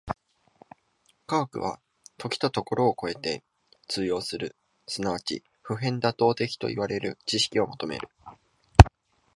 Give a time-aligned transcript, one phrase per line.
[1.27, 1.79] 科学は
[2.17, 3.43] 時と処を超えて
[3.87, 4.55] 通用する
[4.87, 8.09] 即ち普遍妥当的といわれる知識を求める。